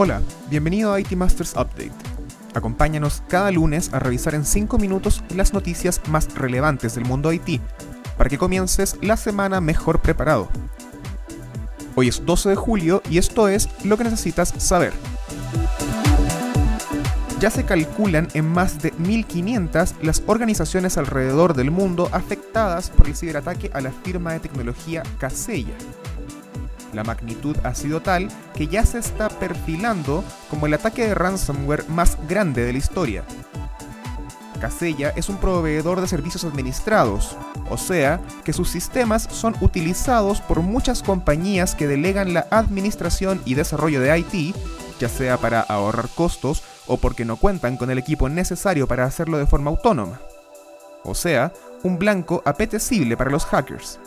Hola, 0.00 0.22
bienvenido 0.48 0.92
a 0.92 1.00
IT 1.00 1.10
Masters 1.16 1.54
Update. 1.54 1.90
Acompáñanos 2.54 3.20
cada 3.26 3.50
lunes 3.50 3.92
a 3.92 3.98
revisar 3.98 4.36
en 4.36 4.44
5 4.44 4.78
minutos 4.78 5.24
las 5.34 5.52
noticias 5.52 6.00
más 6.06 6.32
relevantes 6.36 6.94
del 6.94 7.04
mundo 7.04 7.32
IT, 7.32 7.60
para 8.16 8.30
que 8.30 8.38
comiences 8.38 8.96
la 9.02 9.16
semana 9.16 9.60
mejor 9.60 10.00
preparado. 10.00 10.48
Hoy 11.96 12.06
es 12.06 12.24
12 12.24 12.50
de 12.50 12.54
julio 12.54 13.02
y 13.10 13.18
esto 13.18 13.48
es 13.48 13.68
lo 13.84 13.98
que 13.98 14.04
necesitas 14.04 14.54
saber. 14.58 14.92
Ya 17.40 17.50
se 17.50 17.64
calculan 17.64 18.28
en 18.34 18.48
más 18.48 18.80
de 18.80 18.94
1.500 18.98 19.94
las 20.02 20.22
organizaciones 20.28 20.96
alrededor 20.96 21.54
del 21.54 21.72
mundo 21.72 22.08
afectadas 22.12 22.90
por 22.90 23.08
el 23.08 23.16
ciberataque 23.16 23.72
a 23.74 23.80
la 23.80 23.90
firma 23.90 24.32
de 24.32 24.38
tecnología 24.38 25.02
Kaseya. 25.18 25.74
La 26.92 27.04
magnitud 27.04 27.56
ha 27.64 27.74
sido 27.74 28.00
tal 28.00 28.28
que 28.54 28.66
ya 28.66 28.84
se 28.84 28.98
está 28.98 29.28
perfilando 29.28 30.24
como 30.48 30.66
el 30.66 30.74
ataque 30.74 31.06
de 31.06 31.14
ransomware 31.14 31.88
más 31.88 32.16
grande 32.28 32.64
de 32.64 32.72
la 32.72 32.78
historia. 32.78 33.24
Casella 34.58 35.12
es 35.14 35.28
un 35.28 35.36
proveedor 35.36 36.00
de 36.00 36.08
servicios 36.08 36.44
administrados, 36.44 37.36
o 37.70 37.76
sea, 37.76 38.20
que 38.44 38.52
sus 38.52 38.68
sistemas 38.68 39.28
son 39.30 39.54
utilizados 39.60 40.40
por 40.40 40.62
muchas 40.62 41.02
compañías 41.02 41.74
que 41.76 41.86
delegan 41.86 42.34
la 42.34 42.46
administración 42.50 43.40
y 43.44 43.54
desarrollo 43.54 44.00
de 44.00 44.18
IT, 44.18 44.56
ya 44.98 45.08
sea 45.08 45.36
para 45.36 45.60
ahorrar 45.60 46.08
costos 46.08 46.64
o 46.88 46.96
porque 46.96 47.24
no 47.24 47.36
cuentan 47.36 47.76
con 47.76 47.90
el 47.90 47.98
equipo 47.98 48.28
necesario 48.28 48.88
para 48.88 49.04
hacerlo 49.04 49.38
de 49.38 49.46
forma 49.46 49.70
autónoma. 49.70 50.20
O 51.04 51.14
sea, 51.14 51.52
un 51.84 51.98
blanco 51.98 52.42
apetecible 52.44 53.16
para 53.16 53.30
los 53.30 53.44
hackers 53.44 54.00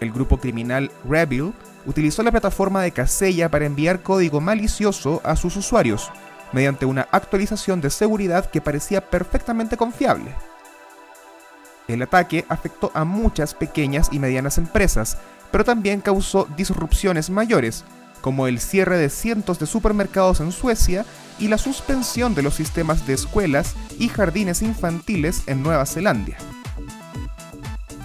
el 0.00 0.12
grupo 0.12 0.38
criminal 0.38 0.90
Rebel 1.08 1.52
utilizó 1.86 2.22
la 2.22 2.30
plataforma 2.30 2.82
de 2.82 2.92
Casella 2.92 3.50
para 3.50 3.66
enviar 3.66 4.02
código 4.02 4.40
malicioso 4.40 5.20
a 5.24 5.36
sus 5.36 5.56
usuarios, 5.56 6.10
mediante 6.52 6.86
una 6.86 7.08
actualización 7.10 7.80
de 7.80 7.90
seguridad 7.90 8.50
que 8.50 8.60
parecía 8.60 9.00
perfectamente 9.00 9.76
confiable. 9.76 10.34
El 11.88 12.02
ataque 12.02 12.44
afectó 12.48 12.90
a 12.94 13.04
muchas 13.04 13.54
pequeñas 13.54 14.10
y 14.12 14.18
medianas 14.18 14.58
empresas, 14.58 15.18
pero 15.50 15.64
también 15.64 16.00
causó 16.00 16.46
disrupciones 16.56 17.30
mayores, 17.30 17.84
como 18.20 18.46
el 18.46 18.60
cierre 18.60 18.98
de 18.98 19.08
cientos 19.08 19.58
de 19.58 19.66
supermercados 19.66 20.40
en 20.40 20.52
Suecia 20.52 21.06
y 21.38 21.48
la 21.48 21.56
suspensión 21.56 22.34
de 22.34 22.42
los 22.42 22.54
sistemas 22.54 23.06
de 23.06 23.14
escuelas 23.14 23.74
y 23.98 24.08
jardines 24.08 24.60
infantiles 24.60 25.44
en 25.46 25.62
Nueva 25.62 25.86
Zelanda. 25.86 26.36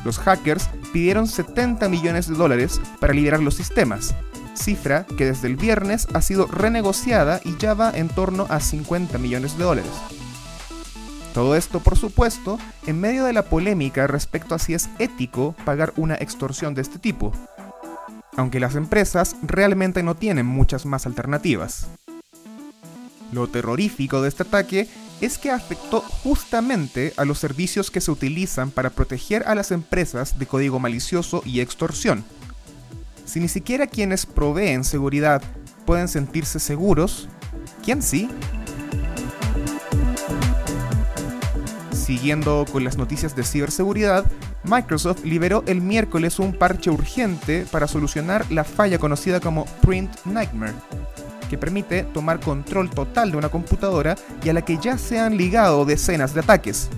Los 0.03 0.19
hackers 0.19 0.69
pidieron 0.91 1.27
70 1.27 1.87
millones 1.89 2.27
de 2.27 2.35
dólares 2.35 2.81
para 2.99 3.13
liberar 3.13 3.41
los 3.41 3.55
sistemas, 3.55 4.15
cifra 4.55 5.05
que 5.17 5.25
desde 5.25 5.47
el 5.47 5.55
viernes 5.55 6.07
ha 6.13 6.21
sido 6.21 6.47
renegociada 6.47 7.39
y 7.43 7.57
ya 7.57 7.73
va 7.73 7.91
en 7.91 8.09
torno 8.09 8.45
a 8.49 8.59
50 8.59 9.17
millones 9.17 9.57
de 9.57 9.63
dólares. 9.63 9.91
Todo 11.33 11.55
esto, 11.55 11.79
por 11.79 11.97
supuesto, 11.97 12.59
en 12.85 12.99
medio 12.99 13.25
de 13.25 13.33
la 13.33 13.43
polémica 13.43 14.05
respecto 14.05 14.53
a 14.53 14.59
si 14.59 14.75
es 14.75 14.89
ético 14.99 15.55
pagar 15.65 15.93
una 15.95 16.15
extorsión 16.15 16.75
de 16.75 16.83
este 16.83 16.99
tipo, 16.99 17.31
aunque 18.35 18.59
las 18.59 18.75
empresas 18.75 19.35
realmente 19.41 20.03
no 20.03 20.15
tienen 20.15 20.45
muchas 20.45 20.85
más 20.85 21.07
alternativas. 21.07 21.87
Lo 23.31 23.47
terrorífico 23.47 24.21
de 24.21 24.29
este 24.29 24.43
ataque 24.43 24.87
es 25.25 25.37
que 25.37 25.51
afectó 25.51 26.01
justamente 26.01 27.13
a 27.15 27.25
los 27.25 27.39
servicios 27.39 27.89
que 27.89 28.01
se 28.01 28.11
utilizan 28.11 28.71
para 28.71 28.89
proteger 28.89 29.43
a 29.47 29.55
las 29.55 29.71
empresas 29.71 30.37
de 30.37 30.45
código 30.45 30.79
malicioso 30.79 31.41
y 31.45 31.61
extorsión. 31.61 32.23
Si 33.25 33.39
ni 33.39 33.47
siquiera 33.47 33.87
quienes 33.87 34.25
proveen 34.25 34.83
seguridad 34.83 35.41
pueden 35.85 36.07
sentirse 36.07 36.59
seguros, 36.59 37.29
¿quién 37.83 38.01
sí? 38.01 38.29
Siguiendo 41.93 42.65
con 42.69 42.83
las 42.83 42.97
noticias 42.97 43.33
de 43.35 43.43
ciberseguridad, 43.43 44.25
Microsoft 44.65 45.23
liberó 45.23 45.63
el 45.67 45.79
miércoles 45.79 46.39
un 46.39 46.53
parche 46.53 46.89
urgente 46.89 47.65
para 47.71 47.87
solucionar 47.87 48.49
la 48.51 48.65
falla 48.65 48.97
conocida 48.97 49.39
como 49.39 49.65
Print 49.81 50.13
Nightmare, 50.25 50.73
que 51.53 51.57
permite 51.59 52.01
tomar 52.01 52.39
control 52.39 52.89
total 52.89 53.29
de 53.29 53.37
una 53.37 53.49
computadora 53.49 54.15
y 54.43 54.49
a 54.49 54.53
la 54.53 54.63
que 54.63 54.79
ya 54.79 54.97
se 54.97 55.19
han 55.19 55.37
ligado 55.37 55.85
decenas 55.85 56.33
de 56.33 56.39
ataques. 56.39 56.89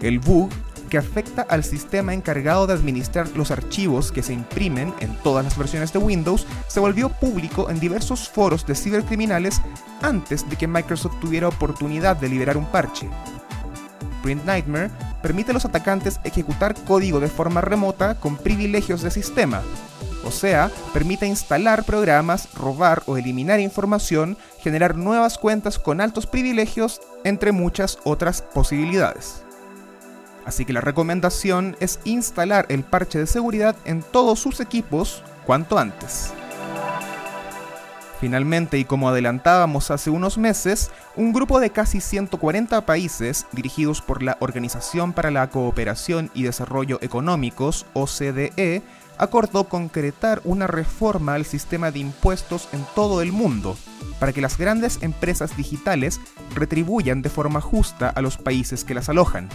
El 0.00 0.18
bug 0.18 0.50
que 0.90 0.98
afecta 0.98 1.42
al 1.42 1.62
sistema 1.62 2.12
encargado 2.12 2.66
de 2.66 2.72
administrar 2.72 3.28
los 3.36 3.52
archivos 3.52 4.10
que 4.10 4.24
se 4.24 4.32
imprimen 4.32 4.92
en 4.98 5.14
todas 5.22 5.44
las 5.44 5.56
versiones 5.56 5.92
de 5.92 6.00
Windows 6.00 6.44
se 6.66 6.80
volvió 6.80 7.08
público 7.08 7.70
en 7.70 7.78
diversos 7.78 8.28
foros 8.28 8.66
de 8.66 8.74
cibercriminales 8.74 9.62
antes 10.02 10.50
de 10.50 10.56
que 10.56 10.66
Microsoft 10.66 11.20
tuviera 11.20 11.46
oportunidad 11.46 12.16
de 12.16 12.28
liberar 12.28 12.56
un 12.56 12.66
parche. 12.66 13.08
Print 14.24 14.44
Nightmare 14.44 14.90
permite 15.22 15.52
a 15.52 15.54
los 15.54 15.64
atacantes 15.64 16.18
ejecutar 16.24 16.74
código 16.84 17.20
de 17.20 17.28
forma 17.28 17.60
remota 17.60 18.16
con 18.16 18.36
privilegios 18.36 19.02
de 19.02 19.12
sistema, 19.12 19.62
o 20.24 20.30
sea, 20.30 20.70
permite 20.92 21.26
instalar 21.26 21.84
programas, 21.84 22.52
robar 22.54 23.02
o 23.06 23.16
eliminar 23.16 23.60
información, 23.60 24.36
generar 24.60 24.96
nuevas 24.96 25.38
cuentas 25.38 25.78
con 25.78 26.00
altos 26.00 26.26
privilegios, 26.26 27.00
entre 27.24 27.52
muchas 27.52 27.98
otras 28.04 28.42
posibilidades. 28.42 29.42
Así 30.44 30.64
que 30.64 30.72
la 30.72 30.80
recomendación 30.80 31.76
es 31.80 32.00
instalar 32.04 32.66
el 32.68 32.82
parche 32.82 33.18
de 33.18 33.26
seguridad 33.26 33.76
en 33.84 34.02
todos 34.02 34.40
sus 34.40 34.60
equipos 34.60 35.22
cuanto 35.46 35.78
antes. 35.78 36.32
Finalmente, 38.22 38.78
y 38.78 38.84
como 38.84 39.08
adelantábamos 39.08 39.90
hace 39.90 40.08
unos 40.08 40.38
meses, 40.38 40.92
un 41.16 41.32
grupo 41.32 41.58
de 41.58 41.70
casi 41.70 42.00
140 42.00 42.86
países, 42.86 43.46
dirigidos 43.50 44.00
por 44.00 44.22
la 44.22 44.36
Organización 44.38 45.12
para 45.12 45.32
la 45.32 45.50
Cooperación 45.50 46.30
y 46.32 46.44
Desarrollo 46.44 46.98
Económicos, 47.02 47.84
OCDE, 47.94 48.82
acordó 49.22 49.64
concretar 49.68 50.42
una 50.44 50.66
reforma 50.66 51.34
al 51.34 51.44
sistema 51.44 51.92
de 51.92 52.00
impuestos 52.00 52.68
en 52.72 52.84
todo 52.96 53.22
el 53.22 53.30
mundo, 53.30 53.76
para 54.18 54.32
que 54.32 54.40
las 54.40 54.58
grandes 54.58 54.98
empresas 55.00 55.56
digitales 55.56 56.20
retribuyan 56.56 57.22
de 57.22 57.30
forma 57.30 57.60
justa 57.60 58.08
a 58.08 58.20
los 58.20 58.36
países 58.36 58.82
que 58.82 58.94
las 58.94 59.08
alojan, 59.08 59.48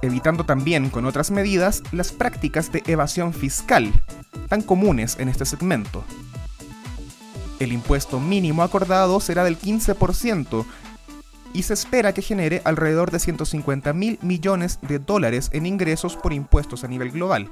evitando 0.00 0.44
también 0.44 0.88
con 0.88 1.04
otras 1.04 1.30
medidas 1.30 1.82
las 1.92 2.12
prácticas 2.12 2.72
de 2.72 2.82
evasión 2.86 3.34
fiscal, 3.34 3.92
tan 4.48 4.62
comunes 4.62 5.18
en 5.20 5.28
este 5.28 5.44
segmento. 5.44 6.02
El 7.60 7.72
impuesto 7.72 8.20
mínimo 8.20 8.62
acordado 8.62 9.20
será 9.20 9.44
del 9.44 9.58
15% 9.58 10.64
y 11.52 11.62
se 11.64 11.74
espera 11.74 12.14
que 12.14 12.22
genere 12.22 12.62
alrededor 12.64 13.10
de 13.10 13.18
150 13.18 13.92
mil 13.92 14.18
millones 14.22 14.78
de 14.80 14.98
dólares 14.98 15.50
en 15.52 15.66
ingresos 15.66 16.16
por 16.16 16.32
impuestos 16.32 16.84
a 16.84 16.88
nivel 16.88 17.10
global. 17.10 17.50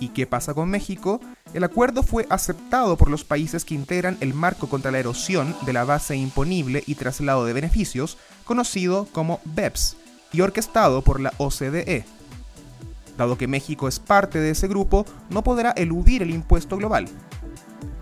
¿Y 0.00 0.08
qué 0.08 0.26
pasa 0.26 0.54
con 0.54 0.70
México? 0.70 1.20
El 1.52 1.64
acuerdo 1.64 2.02
fue 2.02 2.26
aceptado 2.28 2.96
por 2.96 3.10
los 3.10 3.24
países 3.24 3.64
que 3.64 3.74
integran 3.74 4.16
el 4.20 4.34
marco 4.34 4.68
contra 4.68 4.90
la 4.90 4.98
erosión 4.98 5.54
de 5.64 5.72
la 5.72 5.84
base 5.84 6.16
imponible 6.16 6.82
y 6.86 6.96
traslado 6.96 7.44
de 7.44 7.52
beneficios, 7.52 8.18
conocido 8.44 9.06
como 9.12 9.40
BEPS, 9.44 9.96
y 10.32 10.40
orquestado 10.40 11.02
por 11.02 11.20
la 11.20 11.32
OCDE. 11.38 12.04
Dado 13.16 13.38
que 13.38 13.46
México 13.46 13.86
es 13.86 14.00
parte 14.00 14.40
de 14.40 14.50
ese 14.50 14.66
grupo, 14.66 15.06
no 15.30 15.44
podrá 15.44 15.70
eludir 15.70 16.22
el 16.22 16.30
impuesto 16.30 16.76
global. 16.76 17.08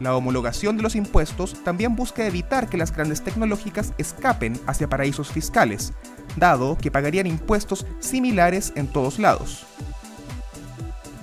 La 0.01 0.17
homologación 0.17 0.79
de 0.79 0.83
los 0.83 0.97
impuestos 0.97 1.63
también 1.63 1.95
busca 1.95 2.27
evitar 2.27 2.69
que 2.69 2.79
las 2.79 2.93
grandes 2.93 3.23
tecnológicas 3.23 3.93
escapen 3.99 4.59
hacia 4.67 4.89
paraísos 4.89 5.31
fiscales, 5.31 5.93
dado 6.37 6.79
que 6.79 6.91
pagarían 6.91 7.27
impuestos 7.27 7.87
similares 8.01 8.73
en 8.75 8.89
todos 8.89 9.19
lados. 9.19 9.67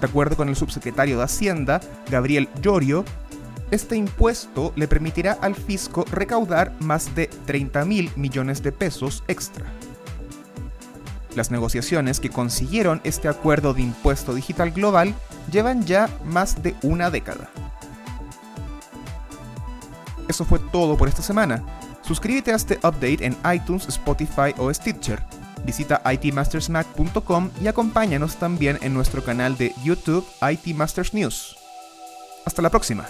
De 0.02 0.08
acuerdo 0.08 0.38
con 0.38 0.48
el 0.48 0.56
subsecretario 0.56 1.18
de 1.18 1.24
Hacienda, 1.24 1.82
Gabriel 2.10 2.48
Llorio, 2.62 3.04
este 3.70 3.96
impuesto 3.96 4.74
le 4.76 4.88
permitirá 4.88 5.34
al 5.42 5.56
fisco 5.56 6.06
recaudar 6.10 6.74
más 6.80 7.14
de 7.16 7.28
30 7.46 7.86
mil 7.86 8.12
millones 8.16 8.64
de 8.64 8.72
pesos 8.72 9.24
extra. 9.28 9.66
Las 11.36 11.52
negociaciones 11.52 12.20
que 12.20 12.30
consiguieron 12.30 13.02
este 13.04 13.28
acuerdo 13.28 13.74
de 13.74 13.82
impuesto 13.84 14.34
digital 14.34 14.72
global 14.72 15.14
llevan 15.52 15.86
ya 15.86 16.10
más 16.26 16.64
de 16.64 16.76
una 16.82 17.12
década. 17.12 17.50
Eso 20.28 20.46
fue 20.46 20.60
todo 20.72 20.98
por 20.98 21.10
esta 21.10 21.22
semana. 21.22 21.64
Suscríbete 22.02 22.54
a 22.54 22.56
este 22.56 22.78
update 22.78 23.26
en 23.26 23.38
iTunes, 23.54 23.88
Spotify 23.88 24.54
o 24.58 24.74
Stitcher 24.74 25.22
Visita 25.66 26.02
itmastersmac.com 26.12 27.50
y 27.62 27.68
acompáñanos 27.68 28.38
también 28.38 28.78
en 28.82 28.94
nuestro 28.94 29.24
canal 29.24 29.58
de 29.58 29.74
YouTube 29.84 30.26
IT 30.42 30.76
Masters 30.76 31.14
News. 31.14 31.58
Hasta 32.46 32.62
la 32.62 32.70
próxima. 32.70 33.08